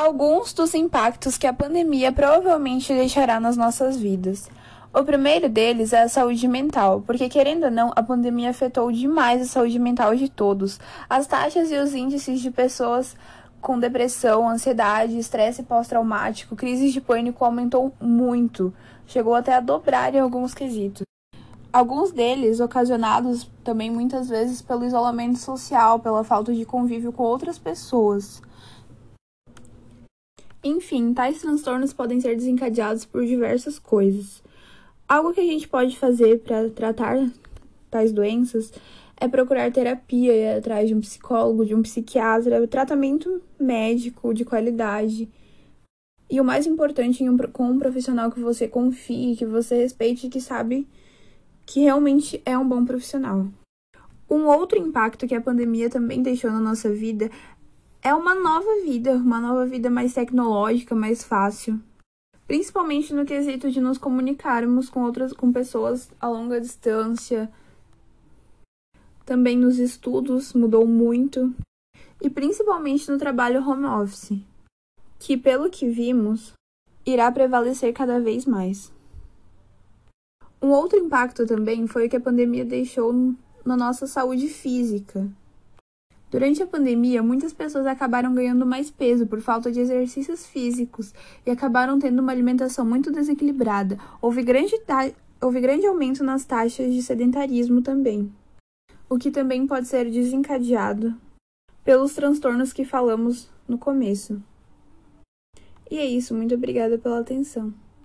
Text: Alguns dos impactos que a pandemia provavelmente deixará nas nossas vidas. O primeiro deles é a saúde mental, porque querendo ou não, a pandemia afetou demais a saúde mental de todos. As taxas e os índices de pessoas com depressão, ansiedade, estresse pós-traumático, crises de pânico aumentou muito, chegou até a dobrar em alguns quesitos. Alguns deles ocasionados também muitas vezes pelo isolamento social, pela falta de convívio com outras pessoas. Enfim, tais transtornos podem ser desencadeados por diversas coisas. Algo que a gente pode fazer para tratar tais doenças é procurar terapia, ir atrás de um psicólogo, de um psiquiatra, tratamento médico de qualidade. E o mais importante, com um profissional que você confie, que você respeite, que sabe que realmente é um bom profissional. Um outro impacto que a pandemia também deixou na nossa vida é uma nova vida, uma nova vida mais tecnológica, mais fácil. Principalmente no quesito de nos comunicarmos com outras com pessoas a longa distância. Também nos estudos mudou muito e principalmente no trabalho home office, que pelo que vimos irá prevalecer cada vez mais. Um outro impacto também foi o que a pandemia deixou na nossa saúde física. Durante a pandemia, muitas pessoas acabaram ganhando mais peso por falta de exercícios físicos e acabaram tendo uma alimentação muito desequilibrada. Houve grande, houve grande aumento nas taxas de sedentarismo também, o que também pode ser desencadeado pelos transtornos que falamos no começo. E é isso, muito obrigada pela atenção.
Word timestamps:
Alguns 0.00 0.52
dos 0.52 0.74
impactos 0.74 1.36
que 1.36 1.44
a 1.44 1.52
pandemia 1.52 2.12
provavelmente 2.12 2.94
deixará 2.94 3.40
nas 3.40 3.56
nossas 3.56 3.96
vidas. 3.96 4.48
O 4.94 5.02
primeiro 5.02 5.48
deles 5.48 5.92
é 5.92 6.02
a 6.02 6.08
saúde 6.08 6.46
mental, 6.46 7.02
porque 7.04 7.28
querendo 7.28 7.64
ou 7.64 7.70
não, 7.72 7.90
a 7.96 8.00
pandemia 8.00 8.50
afetou 8.50 8.92
demais 8.92 9.42
a 9.42 9.46
saúde 9.46 9.76
mental 9.76 10.14
de 10.14 10.28
todos. 10.28 10.78
As 11.10 11.26
taxas 11.26 11.72
e 11.72 11.74
os 11.74 11.94
índices 11.94 12.40
de 12.40 12.48
pessoas 12.48 13.16
com 13.60 13.76
depressão, 13.76 14.48
ansiedade, 14.48 15.18
estresse 15.18 15.64
pós-traumático, 15.64 16.54
crises 16.54 16.92
de 16.92 17.00
pânico 17.00 17.44
aumentou 17.44 17.92
muito, 18.00 18.72
chegou 19.04 19.34
até 19.34 19.56
a 19.56 19.60
dobrar 19.60 20.14
em 20.14 20.20
alguns 20.20 20.54
quesitos. 20.54 21.02
Alguns 21.72 22.12
deles 22.12 22.60
ocasionados 22.60 23.50
também 23.64 23.90
muitas 23.90 24.28
vezes 24.28 24.62
pelo 24.62 24.84
isolamento 24.84 25.40
social, 25.40 25.98
pela 25.98 26.22
falta 26.22 26.54
de 26.54 26.64
convívio 26.64 27.12
com 27.12 27.24
outras 27.24 27.58
pessoas. 27.58 28.40
Enfim, 30.68 31.14
tais 31.14 31.40
transtornos 31.40 31.94
podem 31.94 32.20
ser 32.20 32.36
desencadeados 32.36 33.04
por 33.04 33.24
diversas 33.24 33.78
coisas. 33.78 34.42
Algo 35.08 35.32
que 35.32 35.40
a 35.40 35.44
gente 35.44 35.66
pode 35.66 35.98
fazer 35.98 36.40
para 36.40 36.68
tratar 36.68 37.26
tais 37.90 38.12
doenças 38.12 38.70
é 39.16 39.26
procurar 39.26 39.72
terapia, 39.72 40.34
ir 40.34 40.58
atrás 40.58 40.86
de 40.86 40.94
um 40.94 41.00
psicólogo, 41.00 41.64
de 41.64 41.74
um 41.74 41.82
psiquiatra, 41.82 42.66
tratamento 42.68 43.40
médico 43.58 44.34
de 44.34 44.44
qualidade. 44.44 45.28
E 46.30 46.38
o 46.38 46.44
mais 46.44 46.66
importante, 46.66 47.24
com 47.52 47.70
um 47.70 47.78
profissional 47.78 48.30
que 48.30 48.38
você 48.38 48.68
confie, 48.68 49.36
que 49.36 49.46
você 49.46 49.76
respeite, 49.76 50.28
que 50.28 50.40
sabe 50.40 50.86
que 51.64 51.80
realmente 51.80 52.42
é 52.44 52.56
um 52.58 52.68
bom 52.68 52.84
profissional. 52.84 53.46
Um 54.30 54.44
outro 54.44 54.78
impacto 54.78 55.26
que 55.26 55.34
a 55.34 55.40
pandemia 55.40 55.88
também 55.88 56.22
deixou 56.22 56.50
na 56.50 56.60
nossa 56.60 56.90
vida 56.90 57.30
é 58.02 58.14
uma 58.14 58.34
nova 58.34 58.82
vida, 58.84 59.14
uma 59.14 59.40
nova 59.40 59.66
vida 59.66 59.90
mais 59.90 60.14
tecnológica, 60.14 60.94
mais 60.94 61.24
fácil. 61.24 61.80
Principalmente 62.46 63.12
no 63.12 63.26
quesito 63.26 63.70
de 63.70 63.80
nos 63.80 63.98
comunicarmos 63.98 64.88
com 64.88 65.02
outras 65.02 65.32
com 65.32 65.52
pessoas 65.52 66.10
a 66.20 66.28
longa 66.28 66.60
distância. 66.60 67.50
Também 69.26 69.58
nos 69.58 69.78
estudos 69.78 70.54
mudou 70.54 70.86
muito 70.86 71.54
e 72.22 72.30
principalmente 72.30 73.10
no 73.10 73.18
trabalho 73.18 73.62
home 73.68 73.84
office, 73.84 74.40
que 75.18 75.36
pelo 75.36 75.68
que 75.68 75.88
vimos 75.88 76.52
irá 77.04 77.30
prevalecer 77.30 77.92
cada 77.92 78.18
vez 78.18 78.46
mais. 78.46 78.92
Um 80.60 80.70
outro 80.70 80.98
impacto 80.98 81.46
também 81.46 81.86
foi 81.86 82.06
o 82.06 82.10
que 82.10 82.16
a 82.16 82.20
pandemia 82.20 82.64
deixou 82.64 83.12
na 83.64 83.76
nossa 83.76 84.06
saúde 84.06 84.48
física. 84.48 85.28
Durante 86.30 86.62
a 86.62 86.66
pandemia, 86.66 87.22
muitas 87.22 87.54
pessoas 87.54 87.86
acabaram 87.86 88.34
ganhando 88.34 88.66
mais 88.66 88.90
peso 88.90 89.26
por 89.26 89.40
falta 89.40 89.72
de 89.72 89.80
exercícios 89.80 90.46
físicos 90.46 91.14
e 91.46 91.50
acabaram 91.50 91.98
tendo 91.98 92.20
uma 92.20 92.32
alimentação 92.32 92.84
muito 92.84 93.10
desequilibrada. 93.10 93.98
Houve 94.20 94.42
grande, 94.42 94.74
houve 95.40 95.60
grande 95.60 95.86
aumento 95.86 96.22
nas 96.22 96.44
taxas 96.44 96.92
de 96.92 97.02
sedentarismo 97.02 97.80
também, 97.80 98.30
o 99.08 99.16
que 99.16 99.30
também 99.30 99.66
pode 99.66 99.88
ser 99.88 100.10
desencadeado 100.10 101.14
pelos 101.82 102.14
transtornos 102.14 102.74
que 102.74 102.84
falamos 102.84 103.48
no 103.66 103.78
começo. 103.78 104.42
E 105.90 105.96
é 105.96 106.04
isso, 106.04 106.34
muito 106.34 106.54
obrigada 106.54 106.98
pela 106.98 107.20
atenção. 107.20 107.72